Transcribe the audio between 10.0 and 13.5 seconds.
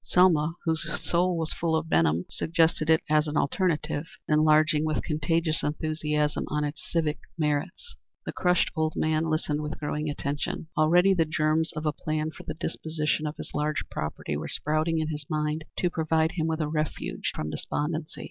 attention. Already the germs of a plan for the disposition of